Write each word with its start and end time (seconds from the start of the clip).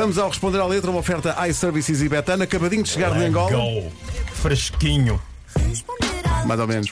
Vamos 0.00 0.16
ao 0.16 0.28
responder 0.28 0.60
à 0.60 0.64
letra, 0.64 0.92
uma 0.92 1.00
oferta 1.00 1.34
iServices 1.48 2.02
e 2.02 2.08
Betano, 2.08 2.44
acabadinho 2.44 2.84
de 2.84 2.88
chegar 2.88 3.10
de 3.10 3.24
Angola. 3.24 3.50
Go. 3.50 3.90
Fresquinho. 4.32 5.20
Mais 6.46 6.60
ou 6.60 6.68
menos. 6.68 6.88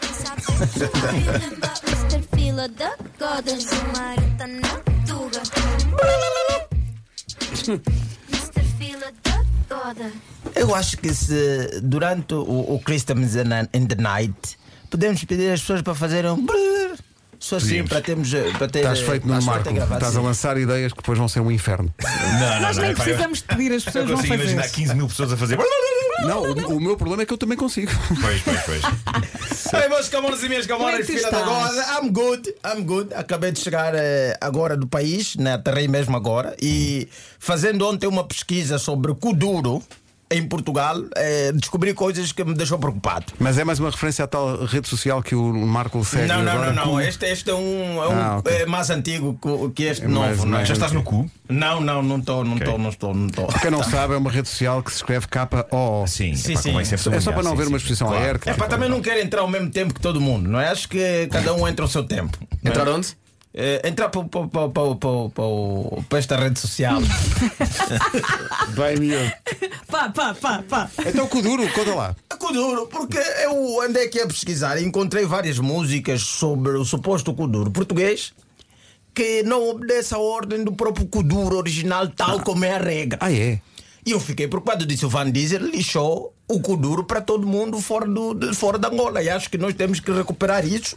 Mr. 1.15 2.25
Fila 2.35 2.69
da 2.69 2.97
Goda, 3.17 3.53
Marta 3.97 4.49
na 4.49 4.75
Tuga. 5.07 5.41
Mr. 7.69 8.63
Fila 8.77 9.13
da 9.23 9.45
Goda. 9.71 10.11
Eu 10.57 10.75
acho 10.75 10.99
que 10.99 11.15
se 11.15 11.81
durante 11.85 12.35
o, 12.35 12.75
o 12.75 12.81
Christmas 12.81 13.37
in, 13.37 13.87
the 13.87 13.95
Night 13.95 14.59
podemos 14.91 15.23
pedir 15.23 15.53
às 15.53 15.61
pessoas 15.61 15.81
para 15.81 15.95
fazerem 15.95 16.33
um 16.33 16.45
só 17.47 17.57
assim 17.57 17.67
Podíamos. 17.67 17.91
para 17.91 18.01
termos 18.01 18.35
eh, 18.35 18.51
para 18.59 18.69
ter 18.69 18.79
Estás 18.81 19.01
feito 19.01 19.27
no 19.27 19.35
para 19.35 19.43
Marco. 19.45 19.69
Estás 19.95 20.17
a 20.17 20.21
lançar 20.21 20.57
ideias 20.59 20.93
que 20.93 20.99
depois 20.99 21.17
vão 21.19 21.29
ser 21.29 21.41
um 21.41 21.51
inferno. 21.51 21.93
Não, 22.03 22.61
Nós 22.61 22.77
nem 22.77 22.91
eu- 22.91 22.97
precisamos 22.97 23.39
de 23.39 23.45
pedir, 23.45 23.73
as 23.73 23.83
Eu 23.87 23.93
pessoas 23.93 24.07
vão 24.07 24.17
consigo 24.17 24.35
fazer. 24.35 24.43
imaginar 24.53 24.69
15 24.69 24.95
mil 24.95 25.07
pessoas 25.09 25.33
a 25.33 25.37
fazer. 25.37 25.59
Não, 26.27 26.43
o, 26.43 26.77
o 26.77 26.81
meu 26.81 26.97
problema 26.97 27.23
é 27.23 27.27
que 27.27 27.33
eu 27.33 27.39
também 27.39 27.57
consigo. 27.59 27.93
Pois, 28.21 28.43
pois, 28.43 28.61
pois. 28.63 28.83
Ei, 29.83 29.89
meus 29.89 30.09
camões 30.09 30.43
e 30.43 30.49
minhas 30.49 30.67
Como 30.67 30.89
é 30.89 30.97
que 30.97 31.03
tu 31.05 31.07
filha 31.09 31.31
da 31.31 31.41
estás? 31.41 31.45
goda, 31.47 31.87
I'm 32.03 32.11
good, 32.13 32.55
I'm 32.65 32.83
good. 32.85 33.15
Acabei 33.15 33.53
de 33.53 33.61
chegar 33.61 33.95
eh, 33.95 34.37
agora 34.41 34.77
do 34.77 34.87
país, 34.87 35.37
né? 35.37 35.55
aterrei 35.55 35.87
mesmo 35.89 36.17
agora, 36.17 36.57
e 36.61 37.09
fazendo 37.39 37.87
ontem 37.87 38.07
uma 38.07 38.25
pesquisa 38.25 38.79
sobre 38.79 39.15
Kuduro 39.15 39.83
em 40.29 40.43
Portugal, 40.47 40.97
eh, 41.15 41.53
descobri 41.53 41.95
coisas 41.95 42.33
que 42.33 42.43
me 42.45 42.53
deixou 42.55 42.79
preocupado. 42.79 43.27
Mas 43.39 43.59
é 43.59 43.65
mais 43.65 43.79
uma 43.79 43.91
referência 43.91 44.25
à 44.25 44.27
tal 44.29 44.65
rede 44.65 44.89
social 44.89 45.23
que 45.23 45.35
o 45.37 45.53
Marco 45.53 46.05
segue. 46.05 46.27
Não, 46.27 46.43
não, 46.43 46.53
agora. 46.53 46.73
não, 46.73 46.87
não. 46.87 47.01
Este, 47.01 47.27
este 47.27 47.49
é 47.51 47.55
um, 47.55 48.03
é 48.03 48.09
um 48.09 48.13
Ah, 48.21 48.37
ok. 48.39 48.53
é 48.53 48.67
mais 48.67 48.91
antigo 48.91 49.39
que- 49.41 49.71
que 49.71 49.83
este 49.85 50.05
É 50.05 50.09
novo. 50.09 50.21
mais- 50.27 50.39
não, 50.39 50.45
é? 50.45 50.49
mais 50.49 50.69
Já 50.69 50.75
estás 50.75 50.91
no 50.93 51.03
cu? 51.05 51.31
não, 51.49 51.81
não, 51.81 52.03
não 52.03 52.19
estou, 52.19 52.43
não 52.45 52.57
estou, 52.57 52.77
não 52.79 52.91
estou, 52.91 53.15
não 53.15 53.27
estou. 53.27 53.47
Quem 53.61 53.71
não 53.71 53.83
sabe, 53.85 54.15
é 54.15 54.17
uma 54.17 54.31
rede 54.31 54.49
social 54.49 54.83
que 54.83 54.91
se 54.91 54.97
escreve 54.97 55.29
K-O-O. 55.29 56.07
Sim, 56.09 56.35
Sim, 56.35 56.53
epá, 56.53 56.61
sim. 56.63 56.71
convém 56.73 56.85
sempre 56.85 57.17
É 57.17 57.21
só 57.21 57.31
para 57.33 57.43
não 57.45 57.51
sublinhar, 57.51 57.53
haver 57.53 57.65
sim, 57.65 57.69
uma 57.71 57.79
sim. 57.79 57.85
exposição 57.85 58.07
Claro. 58.09 58.23
aérea. 58.25 58.41
É 58.47 58.55
para 58.55 58.67
também 58.67 58.89
não 58.89 59.01
quero 59.01 59.21
entrar 59.21 59.41
ao 59.43 59.49
mesmo 59.49 59.71
tempo 59.71 59.95
que 59.95 60.01
todo 60.01 60.21
mundo, 60.21 60.49
não 60.49 60.61
é? 60.61 60.69
Acho 60.71 60.89
que 60.89 61.29
cada 61.31 61.55
um 61.55 61.69
entra 61.69 61.85
ao 61.85 61.89
seu 61.89 62.03
tempo. 62.03 62.37
não 62.41 62.49
é? 62.65 62.75
Entrar 62.75 62.89
onde? 62.89 63.17
É, 63.59 63.89
entrar 63.89 64.11
para, 64.11 64.23
para, 64.23 64.49
para, 64.49 64.69
para, 64.69 64.95
para, 64.97 66.03
para 66.11 66.19
esta 66.19 66.37
rede 66.37 66.61
social. 66.61 67.01
Bem, 68.77 68.99
miúdo. 68.99 69.33
Pá, 69.91 70.11
pá, 70.11 70.35
pá, 70.35 70.63
pá. 70.69 70.91
Então, 71.07 71.27
Kuduro, 71.27 71.67
conta 71.73 71.95
lá. 71.95 72.17
É 72.31 72.37
Kuduro, 72.37 72.87
porque 72.87 73.17
eu 73.17 73.81
andei 73.81 74.05
aqui 74.05 74.21
a 74.21 74.27
pesquisar 74.27 74.77
e 74.77 74.85
encontrei 74.85 75.25
várias 75.25 75.59
músicas 75.59 76.21
sobre 76.21 76.73
o 76.73 76.85
suposto 76.85 77.33
Kuduro 77.33 77.71
português 77.71 78.35
que 79.15 79.43
não 79.43 79.71
obedece 79.71 80.15
à 80.15 80.19
ordem 80.19 80.63
do 80.63 80.73
próprio 80.73 81.07
Kuduro 81.07 81.57
original, 81.57 82.07
tal 82.09 82.41
como 82.41 82.67
é 82.67 82.73
a 82.73 82.79
regra. 82.79 83.19
Ah, 83.23 83.33
é? 83.33 83.59
E 84.07 84.13
eu 84.13 84.21
fiquei 84.21 84.47
preocupado. 84.47 84.87
Disse: 84.87 85.05
o 85.05 85.09
Van 85.09 85.31
Diesel 85.31 85.67
lixou 85.67 86.33
o 86.49 86.61
Kuduro 86.61 87.03
para 87.03 87.21
todo 87.21 87.45
mundo 87.45 87.81
fora, 87.81 88.07
do, 88.07 88.55
fora 88.55 88.79
da 88.79 88.87
Angola. 88.89 89.21
E 89.21 89.29
acho 89.29 89.51
que 89.51 89.59
nós 89.59 89.75
temos 89.75 89.99
que 89.99 90.13
recuperar 90.13 90.65
isso. 90.65 90.97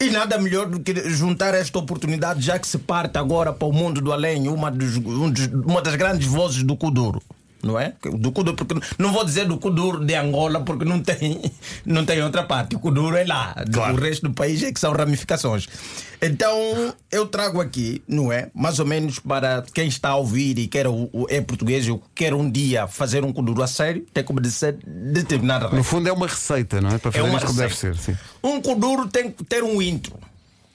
E 0.00 0.10
nada 0.10 0.38
melhor 0.38 0.66
do 0.66 0.80
que 0.80 0.94
juntar 1.10 1.54
esta 1.54 1.78
oportunidade, 1.78 2.40
já 2.40 2.58
que 2.58 2.66
se 2.66 2.78
parte 2.78 3.18
agora 3.18 3.52
para 3.52 3.68
o 3.68 3.72
mundo 3.72 4.00
do 4.00 4.12
além, 4.12 4.48
uma, 4.48 4.70
dos, 4.70 4.96
um 4.96 5.32
uma 5.66 5.82
das 5.82 5.94
grandes 5.96 6.26
vozes 6.26 6.62
do 6.62 6.76
Kuduro. 6.76 7.22
Não 7.62 7.78
é? 7.80 7.94
Do 8.02 8.30
Kuduro, 8.32 8.56
porque 8.56 8.74
não 8.98 9.12
vou 9.12 9.24
dizer 9.24 9.46
do 9.46 9.56
Kuduro 9.58 10.04
de 10.04 10.14
Angola, 10.14 10.60
porque 10.60 10.84
não 10.84 11.00
tem, 11.00 11.40
não 11.84 12.04
tem 12.04 12.22
outra 12.22 12.42
parte. 12.44 12.76
O 12.76 12.78
Kuduro 12.78 13.16
é 13.16 13.24
lá. 13.24 13.54
Claro. 13.72 13.94
O 13.94 14.00
resto 14.00 14.28
do 14.28 14.34
país 14.34 14.62
é 14.62 14.70
que 14.72 14.78
são 14.78 14.92
ramificações. 14.92 15.66
Então, 16.22 16.94
eu 17.10 17.26
trago 17.26 17.60
aqui, 17.60 18.02
não 18.06 18.32
é? 18.32 18.50
Mais 18.54 18.78
ou 18.78 18.86
menos 18.86 19.18
para 19.18 19.64
quem 19.74 19.88
está 19.88 20.10
a 20.10 20.16
ouvir 20.16 20.58
e 20.58 20.66
quer 20.66 20.86
o, 20.86 21.08
o- 21.12 21.26
é 21.28 21.40
português, 21.40 21.86
eu 21.88 22.00
quero 22.14 22.38
um 22.38 22.48
dia 22.50 22.86
fazer 22.86 23.24
um 23.24 23.32
Kuduro 23.32 23.62
a 23.62 23.66
sério, 23.66 24.06
tem 24.14 24.22
que 24.24 24.30
obedecer 24.32 24.78
determinada 24.86 25.64
No 25.64 25.70
regra. 25.72 25.84
fundo, 25.84 26.08
é 26.08 26.12
uma 26.12 26.26
receita, 26.26 26.80
não 26.80 26.90
é? 26.90 26.98
Para 26.98 27.12
fazer 27.12 27.24
uma 27.28 27.36
isto 27.38 27.46
como 27.46 27.58
deve 27.58 27.74
ser. 27.76 27.96
Sim. 27.96 28.16
Um 28.42 28.60
Kuduro 28.60 29.08
tem 29.08 29.30
que 29.30 29.44
ter 29.44 29.62
um 29.64 29.80
intro. 29.82 30.14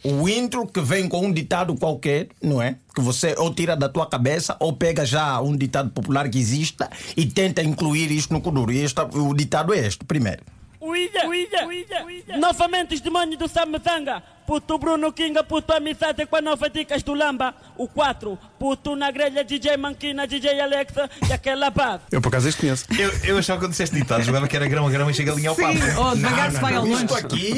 O 0.04 0.28
intro 0.28 0.66
que 0.66 0.82
vem 0.82 1.08
com 1.08 1.28
um 1.28 1.32
ditado 1.32 1.76
qualquer, 1.76 2.30
não 2.42 2.62
é? 2.62 2.78
Que 2.96 3.02
você 3.02 3.36
ou 3.38 3.54
tira 3.54 3.76
da 3.76 3.88
tua 3.88 4.08
cabeça 4.08 4.58
ou 4.60 4.74
pega 4.74 5.06
já 5.06 5.40
um 5.42 5.56
ditado 5.56 5.92
popular 5.92 6.28
que 6.28 6.40
exista 6.40 6.90
e 7.16 7.26
tenta 7.26 7.62
incluir 7.62 8.12
isto 8.12 8.34
no 8.34 8.42
Kuduro. 8.42 8.72
E 8.72 8.80
este, 8.80 9.00
o 9.02 9.34
ditado 9.34 9.74
é 9.74 9.80
este, 9.86 10.04
primeiro. 10.04 10.44
Uia, 10.82 11.28
uia, 11.28 11.68
uia, 11.68 12.38
Novamente 12.40 12.96
os 12.96 13.02
demônios 13.02 13.38
do 13.38 13.48
Samazanga. 13.48 14.24
Puto 14.48 14.80
Bruno 14.80 15.14
Kinga, 15.14 15.44
puto 15.44 15.72
amizade 15.72 16.26
com 16.26 16.36
a 16.36 16.42
nova 16.42 16.70
dicas 16.70 17.04
do 17.04 17.14
Lamba. 17.14 17.54
O 17.78 17.88
4, 17.88 18.38
puto 18.58 18.96
na 18.96 19.12
grelha 19.12 19.44
DJ 19.44 19.78
Manquina, 19.78 20.26
DJ 20.26 20.60
Alexa 20.60 21.08
e 21.30 21.32
aquela 21.32 21.70
base. 21.70 22.02
Eu, 22.12 22.20
por 22.20 22.30
acaso, 22.30 22.50
este 22.50 22.62
conheço. 22.62 22.86
Eu, 22.98 23.12
eu 23.24 23.38
achava 23.38 23.60
que 23.60 23.66
quando 23.66 23.72
disseste 23.72 23.96
ditado, 23.96 24.24
jogava 24.24 24.48
que 24.48 24.56
era 24.56 24.68
grão 24.68 24.88
a 24.88 24.90
grão 24.90 25.10
e 25.10 25.14
chega 25.14 25.32
a 25.32 25.36
linha 25.36 25.52
ao 25.52 25.56
papo. 25.56 25.78
Oh, 26.00 26.16
devagar 26.16 26.52
se 26.52 26.60
vai 26.60 26.76
ao 26.76 26.88
Isto 26.88 27.14
longe. 27.14 27.26
aqui 27.26 27.54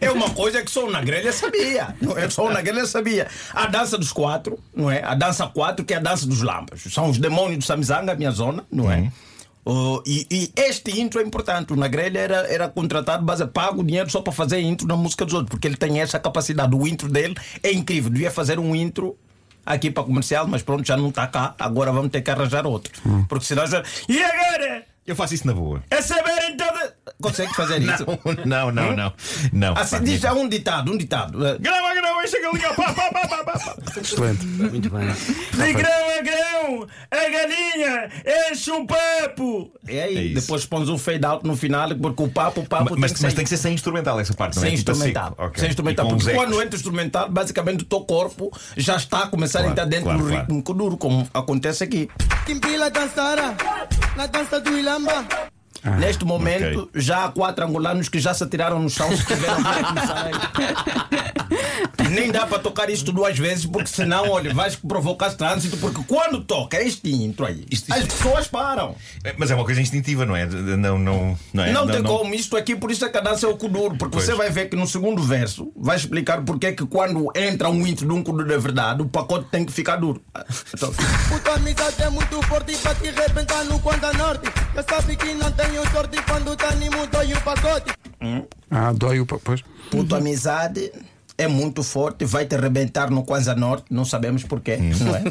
é 0.00 0.10
uma 0.10 0.30
coisa 0.30 0.62
que 0.62 0.70
só 0.70 0.86
o 0.86 0.90
na 0.90 1.02
grelha 1.02 1.32
sabia. 1.32 1.94
Não 2.00 2.16
é 2.16 2.28
só 2.30 2.46
o 2.46 2.50
na 2.50 2.62
grelha 2.62 2.86
sabia. 2.86 3.28
A 3.52 3.66
dança 3.66 3.98
dos 3.98 4.10
quatro, 4.10 4.58
não 4.74 4.90
é? 4.90 5.04
A 5.04 5.14
dança 5.14 5.46
quatro, 5.46 5.84
que 5.84 5.92
é 5.92 5.98
a 5.98 6.00
dança 6.00 6.26
dos 6.26 6.40
lambas. 6.40 6.82
São 6.90 7.10
os 7.10 7.18
demônios 7.18 7.58
do 7.58 7.64
Samizanga, 7.64 8.12
a 8.12 8.16
minha 8.16 8.30
zona, 8.30 8.64
não 8.72 8.90
é? 8.90 9.12
Oh, 9.64 10.02
e, 10.04 10.26
e 10.30 10.52
este 10.56 11.00
intro 11.00 11.20
é 11.20 11.22
importante. 11.24 11.72
O 11.72 11.76
na 11.76 11.88
grelha 11.88 12.18
era, 12.18 12.36
era 12.52 12.68
contratado, 12.68 13.24
base, 13.24 13.46
paga 13.46 13.80
o 13.80 13.84
dinheiro 13.84 14.10
só 14.10 14.20
para 14.20 14.32
fazer 14.32 14.60
intro 14.60 14.86
na 14.86 14.96
música 14.96 15.24
dos 15.24 15.32
outros, 15.32 15.50
porque 15.50 15.66
ele 15.66 15.76
tem 15.76 16.00
essa 16.00 16.18
capacidade. 16.18 16.74
O 16.74 16.86
intro 16.86 17.08
dele 17.08 17.34
é 17.62 17.72
incrível. 17.72 18.10
Devia 18.10 18.30
fazer 18.30 18.58
um 18.58 18.76
intro 18.76 19.16
aqui 19.64 19.90
para 19.90 20.04
comercial, 20.04 20.46
mas 20.46 20.62
pronto, 20.62 20.86
já 20.86 20.96
não 20.96 21.08
está 21.08 21.26
cá. 21.26 21.54
Agora 21.58 21.90
vamos 21.92 22.10
ter 22.10 22.20
que 22.20 22.30
arranjar 22.30 22.66
outro. 22.66 22.92
Porque 23.28 23.46
senão 23.46 23.66
já. 23.66 23.82
E 24.08 24.22
agora? 24.22 24.84
Eu 25.06 25.14
faço 25.14 25.34
isso 25.34 25.46
na 25.46 25.52
boa. 25.52 25.82
É 25.90 26.00
saber 26.00 26.50
então. 26.50 26.66
Consegue 27.20 27.54
fazer 27.54 27.82
isso? 27.82 28.06
Não, 28.46 28.70
não, 28.70 28.96
não. 28.96 29.12
Não. 29.52 29.76
Assim, 29.76 30.02
diz 30.02 30.20
já 30.20 30.32
um 30.32 30.48
ditado, 30.48 30.90
um 30.92 30.96
ditado. 30.96 31.38
Grão 31.60 31.86
a 31.86 31.94
grão 31.94 32.22
e 32.22 32.28
chega 32.28 32.48
a 32.48 32.52
linha 32.52 32.68
ao 32.68 32.74
papo. 32.74 32.94
pá, 32.94 33.10
pá, 33.10 33.28
pá, 33.28 33.44
pá, 33.44 33.58
pá. 33.58 34.00
Excelente. 34.00 34.46
Muito 34.46 34.90
bem. 34.90 35.74
Grão 35.74 36.03
a 36.64 36.76
grão, 36.76 36.86
a 37.10 37.28
galinha 37.30 38.10
enche 38.50 38.70
um 38.72 38.86
papo. 38.86 39.70
É 39.86 40.02
aí, 40.02 40.16
É 40.18 40.22
isso. 40.22 40.34
depois 40.40 40.64
pões 40.66 40.88
um 40.88 40.98
fade 40.98 41.24
out 41.24 41.46
no 41.46 41.56
final, 41.56 41.88
porque 41.96 42.22
o 42.22 42.28
papo, 42.28 42.60
o 42.60 42.66
papo 42.66 42.94
Mas, 42.98 43.12
tem 43.12 43.16
que 43.18 43.22
mas 43.22 43.34
tem 43.34 43.44
que 43.44 43.50
ser 43.50 43.56
sem 43.56 43.74
instrumental 43.74 44.18
essa 44.20 44.34
parte, 44.34 44.56
não 44.56 44.62
sem 44.62 44.72
é? 44.72 44.76
Tipo 44.76 44.90
a 44.90 44.94
instrumental. 44.94 45.28
seco. 45.30 45.42
Ok. 45.44 45.60
Sem 45.60 45.68
instrumental. 45.68 46.08
Porque 46.08 46.32
quando 46.32 46.62
entra 46.62 46.76
instrumental, 46.76 47.28
basicamente 47.28 47.82
o 47.82 47.84
teu 47.86 48.00
corpo 48.00 48.50
já 48.76 48.96
está 48.96 49.20
a 49.24 49.26
começar 49.26 49.58
Claro, 49.60 49.68
a 49.68 49.72
entrar 49.72 49.84
dentro 49.86 50.04
claro, 50.04 50.18
do 50.20 50.24
ritmo 50.26 50.62
claro. 50.62 50.78
duro, 50.78 50.96
como 50.96 51.28
acontece 51.34 51.84
aqui. 51.84 52.08
Timpila 52.46 52.90
dançará 52.90 53.54
na 54.16 54.26
dança 54.26 54.60
do 54.60 54.76
Ilamba. 54.78 55.24
Ah, 55.86 55.90
Neste 55.96 56.24
momento, 56.24 56.84
ok. 56.84 57.00
já 57.02 57.26
há 57.26 57.28
quatro 57.28 57.62
angolanos 57.62 58.08
que 58.08 58.18
já 58.18 58.32
se 58.32 58.42
atiraram 58.42 58.78
no 58.78 58.88
chão 58.88 59.14
se 59.14 59.22
tiveram 59.26 59.56
a 59.58 59.84
começar. 59.84 60.30
Nem 62.14 62.30
dá 62.32 62.46
para 62.46 62.58
tocar 62.58 62.88
isto 62.90 63.12
duas 63.12 63.38
vezes, 63.38 63.66
porque 63.66 63.88
senão, 63.88 64.28
olha, 64.30 64.52
vais 64.54 64.76
provocar 64.76 65.30
trânsito, 65.34 65.76
porque 65.78 66.02
quando 66.06 66.42
toca 66.44 66.80
este 66.82 67.10
intro 67.12 67.46
aí, 67.46 67.64
Isto- 67.70 67.92
as 67.92 68.00
isto- 68.00 68.14
pessoas 68.16 68.46
param. 68.48 68.94
É, 69.22 69.34
Mas 69.36 69.50
é 69.50 69.54
uma 69.54 69.64
coisa 69.64 69.80
instintiva, 69.80 70.24
não 70.24 70.34
é? 70.36 70.46
Não, 70.46 70.98
não, 70.98 71.38
não 71.52 71.64
é? 71.64 71.72
Não, 71.72 71.86
tem 71.86 72.02
como 72.02 72.34
isto 72.34 72.56
aqui, 72.56 72.74
por 72.76 72.90
isso 72.90 73.04
é 73.04 73.08
que 73.08 73.18
a 73.18 73.20
dança 73.20 73.46
é 73.46 73.48
o 73.48 73.56
Kuduro, 73.56 73.96
porque 73.96 74.14
Pois. 74.16 74.24
você 74.24 74.34
vai 74.34 74.50
ver 74.50 74.68
que 74.68 74.76
no 74.76 74.86
segundo 74.86 75.22
verso 75.22 75.72
vai 75.76 75.96
explicar 75.96 76.42
porque 76.42 76.66
é 76.68 76.72
que 76.72 76.86
quando 76.86 77.30
entra 77.34 77.68
um 77.68 77.86
intro 77.86 78.06
de 78.06 78.12
um 78.12 78.22
Kuduro 78.22 78.48
de 78.48 78.58
verdade, 78.58 79.02
o 79.02 79.06
pacote 79.08 79.48
tem 79.50 79.64
que 79.64 79.72
ficar 79.72 79.96
duro. 79.96 80.22
Então, 80.74 80.92
Puta 81.28 81.52
amizade 81.54 82.02
é 82.02 82.08
muito 82.10 82.40
forte 82.42 82.76
pra 82.78 82.94
te 82.94 83.08
arrebentar 83.08 83.64
no 83.64 83.78
Quanta 83.80 84.12
Norte. 84.12 84.48
Já 84.74 84.82
sabe 84.82 85.16
que 85.16 85.34
não 85.34 85.50
tenho 85.52 85.90
sorte 85.90 86.16
quando 86.22 86.56
tá 86.56 86.68
animo, 86.68 87.06
dói 87.06 87.32
o 87.32 87.40
pacote. 87.40 87.92
Ah, 88.70 88.92
dói 88.92 89.20
o. 89.20 89.26
pa- 89.26 89.38
Pois. 89.42 89.62
puto 89.90 90.16
amizade 90.16 90.90
é 91.36 91.48
muito 91.48 91.82
forte, 91.82 92.24
vai 92.24 92.46
te 92.46 92.54
arrebentar 92.54 93.10
no 93.10 93.24
Kwanza 93.24 93.54
Norte, 93.56 93.86
não 93.90 94.04
sabemos 94.04 94.44
porquê, 94.44 94.76
não 94.76 95.16
é? 95.16 95.22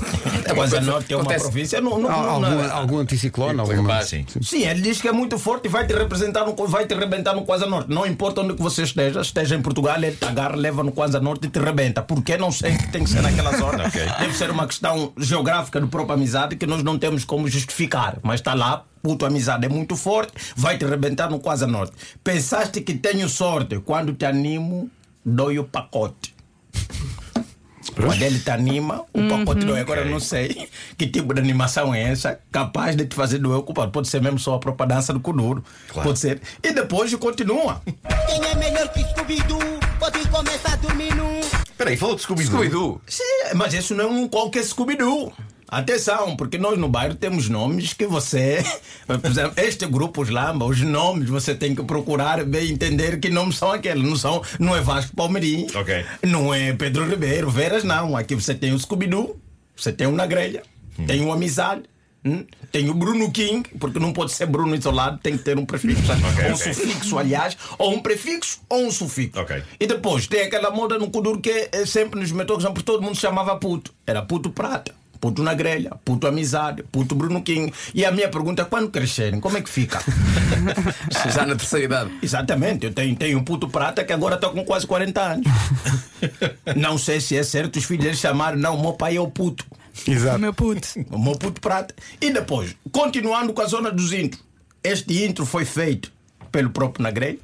A 0.50 0.54
Kwanza 0.54 0.80
Norte 0.80 1.12
é 1.12 1.16
uma 1.16 1.22
Acontece. 1.22 1.44
província, 1.44 1.80
não, 1.80 1.98
não, 1.98 2.10
algum, 2.10 2.40
não- 2.40 2.72
algum 2.72 2.98
anticiclone? 2.98 3.60
Alguma... 3.60 4.02
sim. 4.02 4.24
Sim, 4.40 4.66
ele 4.66 4.80
diz 4.80 5.00
que 5.02 5.08
é 5.08 5.12
muito 5.12 5.38
forte 5.38 5.66
e 5.66 5.68
vai 5.68 5.86
te 5.86 5.92
representar, 5.94 6.46
no, 6.46 6.54
vai 6.66 6.86
te 6.86 6.94
arrebentar 6.94 7.34
no 7.34 7.42
Kwanza 7.42 7.66
Norte. 7.66 7.90
Não 7.90 8.06
importa 8.06 8.40
onde 8.40 8.54
que 8.54 8.62
você 8.62 8.84
esteja, 8.84 9.20
esteja 9.20 9.54
em 9.54 9.60
Portugal, 9.60 9.96
ele 9.96 10.12
te 10.12 10.24
agarra, 10.24 10.56
leva 10.56 10.82
no 10.82 10.92
Kwanza 10.92 11.20
Norte 11.20 11.46
e 11.46 11.50
te 11.50 11.58
rebenta. 11.58 12.00
Porque 12.02 12.38
não 12.38 12.50
sei 12.50 12.76
que 12.76 12.88
tem 12.90 13.04
que 13.04 13.10
ser 13.10 13.22
naquela 13.22 13.56
zona. 13.56 13.80
Ok. 13.90 14.00
Deve 14.20 14.36
ser 14.36 14.50
uma 14.50 14.66
questão 14.66 15.12
geográfica 15.18 15.80
do 15.80 15.88
próprio 15.88 16.14
amizade 16.14 16.54
que 16.56 16.66
nós 16.66 16.82
não 16.82 16.98
temos 16.98 17.24
como 17.24 17.48
justificar. 17.48 18.18
Mas 18.22 18.40
está 18.40 18.54
lá, 18.54 18.84
puto 19.02 19.26
amizade 19.26 19.66
é 19.66 19.68
muito 19.68 19.96
forte, 19.96 20.32
vai 20.56 20.78
te 20.78 20.84
rebentar 20.84 21.28
no 21.30 21.40
Kwanza 21.40 21.66
Norte. 21.66 21.92
Pensaste 22.22 22.80
que 22.82 22.94
tenho 22.94 23.28
sorte, 23.28 23.78
quando 23.80 24.12
te 24.12 24.24
animo, 24.24 24.88
dói 25.24 25.58
o 25.58 25.64
pacote. 25.64 26.34
Quando 27.96 28.22
ele 28.22 28.38
te 28.38 28.50
anima, 28.50 29.04
o 29.12 29.28
pacote 29.28 29.64
dói. 29.64 29.80
Agora 29.80 30.02
eu 30.02 30.10
não 30.10 30.20
sei 30.20 30.68
que 30.96 31.06
tipo 31.06 31.34
de 31.34 31.40
animação 31.40 31.94
é 31.94 32.02
essa, 32.02 32.40
capaz 32.50 32.96
de 32.96 33.04
te 33.06 33.14
fazer 33.14 33.38
doer 33.38 33.58
o 33.58 33.62
culpado. 33.62 33.90
Pode 33.90 34.08
ser 34.08 34.22
mesmo 34.22 34.38
só 34.38 34.54
a 34.54 34.58
própria 34.58 34.86
dança 34.86 35.12
do 35.12 35.20
Kuduro. 35.20 35.64
Claro. 35.88 36.08
Pode 36.08 36.18
ser. 36.18 36.40
E 36.62 36.72
depois 36.72 37.14
continua. 37.16 37.82
Quem 38.26 38.44
é 38.44 38.54
melhor 38.54 38.88
que 38.92 39.00
Scooby-Doo? 39.00 39.58
Pode 39.98 40.28
começar 40.28 40.74
a 40.74 40.76
dormir 40.76 41.14
num. 41.14 41.40
Espera 41.40 41.90
aí, 41.90 41.96
falou 41.96 42.16
de 42.16 42.22
Scooby-Doo. 42.22 42.52
Scooby-Doo. 42.52 43.00
Sim, 43.06 43.54
mas 43.54 43.74
isso 43.74 43.94
não 43.94 44.04
é 44.04 44.08
um 44.08 44.28
qualquer 44.28 44.64
Scooby-Doo. 44.64 45.32
Atenção, 45.70 46.34
porque 46.36 46.58
nós 46.58 46.76
no 46.78 46.88
bairro 46.88 47.14
temos 47.14 47.48
nomes 47.48 47.92
que 47.92 48.06
você. 48.06 48.62
Por 49.06 49.30
exemplo, 49.30 49.52
este 49.56 49.86
grupo, 49.86 50.22
os 50.22 50.28
Lamba, 50.28 50.64
os 50.66 50.80
nomes 50.80 51.28
você 51.28 51.54
tem 51.54 51.74
que 51.74 51.82
procurar 51.84 52.44
bem 52.44 52.70
entender 52.70 53.20
que 53.20 53.30
nomes 53.30 53.56
são 53.56 53.70
aqueles. 53.70 54.02
Não, 54.02 54.16
são, 54.16 54.42
não 54.58 54.74
é 54.76 54.80
Vasco 54.80 55.14
Palmeirim, 55.14 55.66
Ok. 55.74 56.04
não 56.24 56.52
é 56.52 56.72
Pedro 56.72 57.08
Ribeiro, 57.08 57.48
Veras 57.50 57.84
não. 57.84 58.16
Aqui 58.16 58.34
você 58.34 58.54
tem 58.54 58.72
o 58.72 58.78
Scooby-Doo, 58.78 59.38
você 59.76 59.92
tem 59.92 60.06
o 60.06 60.12
Na 60.12 60.26
Grelha, 60.26 60.62
tem 61.06 61.24
o 61.24 61.32
Amizade. 61.32 61.82
hum, 62.24 62.44
Tem 62.72 62.90
o 62.90 62.94
Bruno 62.94 63.30
King, 63.30 63.62
porque 63.78 63.98
não 63.98 64.12
pode 64.12 64.32
ser 64.32 64.46
Bruno 64.46 64.74
isolado, 64.74 65.18
tem 65.22 65.36
que 65.38 65.42
ter 65.44 65.56
um 65.58 65.64
prefixo, 65.64 66.04
sabe? 66.06 66.22
Ok, 66.24 66.44
ou 66.44 66.50
um 66.50 66.54
ok. 66.54 66.74
sufixo, 66.74 67.18
aliás, 67.18 67.56
ou 67.78 67.94
um 67.94 68.00
prefixo 68.00 68.60
ou 68.68 68.86
um 68.86 68.90
sufixo. 68.90 69.38
Ok. 69.40 69.62
E 69.78 69.86
depois 69.86 70.26
tem 70.26 70.42
aquela 70.42 70.70
moda 70.70 70.98
no 70.98 71.10
Kuduro 71.10 71.40
que 71.40 71.68
é 71.72 71.86
sempre 71.86 72.20
nos 72.20 72.30
metros, 72.32 72.64
por 72.64 72.82
todo 72.82 73.02
mundo 73.02 73.14
se 73.14 73.22
chamava 73.22 73.56
puto. 73.56 73.92
Era 74.06 74.20
puto 74.22 74.50
prata, 74.50 74.94
puto 75.20 75.42
na 75.42 75.54
grelha, 75.54 75.90
puto 76.04 76.26
amizade, 76.26 76.82
puto 76.84 77.14
Bruno 77.14 77.42
King. 77.42 77.72
E 77.94 78.04
a 78.04 78.10
minha 78.10 78.28
pergunta 78.28 78.62
é 78.62 78.64
quando 78.64 78.90
crescerem, 78.90 79.38
como 79.38 79.58
é 79.58 79.62
que 79.62 79.68
fica? 79.68 80.00
Já 81.32 81.44
na 81.44 81.54
terceira 81.54 81.84
idade. 81.84 82.10
Exatamente, 82.22 82.86
eu 82.86 82.92
tenho, 82.92 83.14
tenho 83.16 83.38
um 83.38 83.44
puto 83.44 83.68
prata 83.68 84.02
que 84.04 84.12
agora 84.12 84.36
está 84.36 84.48
com 84.48 84.64
quase 84.64 84.86
40 84.86 85.20
anos. 85.20 85.46
não 86.76 86.96
sei 86.96 87.20
se 87.20 87.36
é 87.36 87.42
certo 87.42 87.76
os 87.76 87.84
filhos 87.84 88.18
chamarem, 88.18 88.58
não, 88.58 88.80
meu 88.80 88.94
pai 88.94 89.16
é 89.16 89.20
o 89.20 89.28
puto. 89.28 89.64
Exato. 90.06 90.38
Meu 90.38 90.54
puto. 90.54 90.88
O 91.10 91.18
meu 91.18 91.36
puto 91.36 91.60
prata. 91.60 91.94
E 92.20 92.30
depois, 92.30 92.74
continuando 92.90 93.52
com 93.52 93.60
a 93.60 93.66
zona 93.66 93.90
dos 93.90 94.12
intros. 94.12 94.42
Este 94.82 95.24
intro 95.24 95.44
foi 95.44 95.66
feito 95.66 96.10
pelo 96.50 96.70
próprio 96.70 97.02
Nagrelho, 97.02 97.38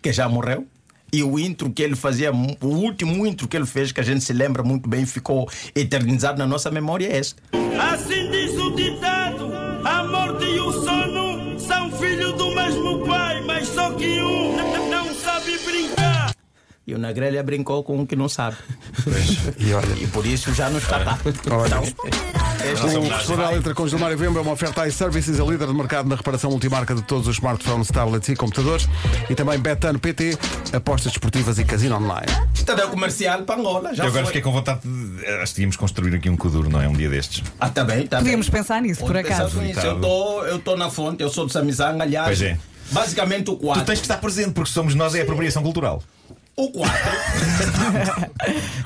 que 0.00 0.12
já 0.12 0.28
morreu. 0.28 0.66
E 1.16 1.22
o 1.22 1.38
intro 1.38 1.70
que 1.70 1.82
ele 1.82 1.96
fazia, 1.96 2.30
o 2.30 2.66
último 2.66 3.26
intro 3.26 3.48
que 3.48 3.56
ele 3.56 3.64
fez, 3.64 3.90
que 3.90 3.98
a 3.98 4.02
gente 4.02 4.22
se 4.22 4.34
lembra 4.34 4.62
muito 4.62 4.86
bem, 4.86 5.06
ficou 5.06 5.48
eternizado 5.74 6.38
na 6.38 6.46
nossa 6.46 6.70
memória, 6.70 7.06
é 7.06 7.16
este. 7.16 7.36
Assim 7.80 8.30
diz 8.30 8.52
o 8.52 8.70
ditado: 8.72 9.50
a 9.82 10.04
morte 10.04 10.44
e 10.44 10.60
o 10.60 10.70
sono 10.70 11.58
são 11.58 11.90
filhos 11.92 12.34
do 12.34 12.54
mesmo 12.54 13.06
pai, 13.06 13.40
mas 13.46 13.66
só 13.66 13.92
que 13.92 14.20
um 14.20 14.90
não 14.90 15.14
sabe 15.14 15.58
brincar. 15.64 16.34
E 16.86 16.92
o 16.92 16.98
Nagrelha 16.98 17.42
brincou 17.42 17.82
com 17.82 17.98
um 17.98 18.04
que 18.04 18.14
não 18.14 18.28
sabe. 18.28 18.58
E 19.58 19.72
olha. 19.72 19.94
E 19.98 20.06
por 20.08 20.26
isso 20.26 20.52
já 20.52 20.68
não 20.68 20.76
está 20.76 21.02
cá. 21.02 21.18
Olha. 21.50 21.66
Então, 21.66 22.45
O 22.72 23.08
Responde 23.08 23.42
à 23.42 23.50
Letra 23.50 23.74
com 23.74 23.86
Gilmar 23.86 24.16
Vemba 24.16 24.40
é 24.40 24.42
uma 24.42 24.52
oferta 24.52 24.86
iServices, 24.88 25.38
a 25.38 25.44
líder 25.44 25.68
de 25.68 25.74
mercado 25.74 26.08
na 26.08 26.16
reparação 26.16 26.50
multimarca 26.50 26.94
de 26.94 27.02
todos 27.02 27.28
os 27.28 27.36
smartphones, 27.36 27.88
tablets 27.88 28.28
e 28.28 28.34
computadores. 28.34 28.88
E 29.30 29.34
também 29.34 29.58
Betano 29.58 29.98
PT, 30.00 30.36
apostas 30.72 31.12
desportivas 31.12 31.58
e 31.58 31.64
casino 31.64 31.96
online. 31.96 32.26
Estado 32.54 32.88
comercial 32.88 33.42
para 33.42 33.60
Angola. 33.60 33.94
Já 33.94 34.02
Eu 34.04 34.08
agora 34.08 34.24
foi. 34.24 34.32
fiquei 34.32 34.42
com 34.42 34.52
vontade 34.52 34.80
de. 34.84 35.26
Acho 35.26 35.52
que 35.52 35.56
devíamos 35.58 35.76
construir 35.76 36.14
aqui 36.16 36.28
um 36.28 36.36
Kuduro, 36.36 36.68
não 36.68 36.82
é? 36.82 36.88
Um 36.88 36.92
dia 36.92 37.08
destes. 37.08 37.42
Ah, 37.60 37.68
tá 37.70 37.84
bem, 37.84 38.06
tá 38.06 38.18
Podíamos 38.18 38.48
bem. 38.48 38.60
pensar 38.60 38.82
nisso, 38.82 39.04
por 39.04 39.16
acaso. 39.16 39.60
nisso. 39.60 39.80
Eu 39.80 40.00
tô, 40.00 40.42
eu 40.44 40.58
tô 40.58 40.76
na 40.76 40.90
fonte, 40.90 41.22
eu 41.22 41.28
sou 41.30 41.46
de 41.46 41.52
Samizanga, 41.52 42.02
aliás. 42.02 42.26
Pois 42.26 42.42
é. 42.42 42.58
Basicamente 42.90 43.50
o 43.50 43.54
Tu 43.56 43.60
4. 43.64 43.84
tens 43.84 43.98
que 44.00 44.04
estar 44.04 44.18
presente, 44.18 44.50
porque 44.52 44.70
somos 44.70 44.94
nós, 44.94 45.14
é 45.14 45.22
apropriação 45.22 45.62
cultural. 45.62 46.02
O 46.56 46.70
4. 46.70 46.94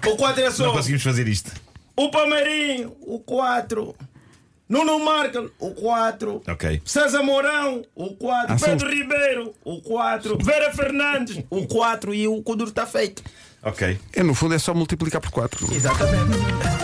o 0.13 0.17
4 0.17 0.41
é 0.43 0.45
Não 0.47 0.53
só. 0.53 0.73
conseguimos 0.73 1.03
fazer 1.03 1.27
isto. 1.29 1.51
O 2.03 2.11
Palmeirinho, 2.11 2.97
o 3.03 3.19
4. 3.21 3.95
Nuno 4.67 4.99
Markel, 5.01 5.51
o 5.59 5.73
4. 5.73 6.43
Ok. 6.49 6.81
César 6.83 7.23
Mourão, 7.23 7.85
o 7.95 8.17
4. 8.17 8.55
Ah, 8.55 8.57
são- 8.57 8.71
Pedro 8.71 8.89
Ribeiro, 8.91 9.55
o 9.63 9.83
4. 9.83 10.39
Vera 10.43 10.73
Fernandes, 10.73 11.45
o 11.51 11.67
4. 11.67 12.15
E 12.15 12.27
o 12.27 12.43
Kuduro 12.43 12.71
está 12.71 12.87
feito. 12.87 13.23
Ok. 13.63 13.99
É, 14.15 14.23
no 14.23 14.35
fundo 14.35 14.55
é 14.55 14.59
só 14.59 14.73
multiplicar 14.73 15.21
por 15.21 15.31
4. 15.31 15.75
Exatamente. 15.75 16.80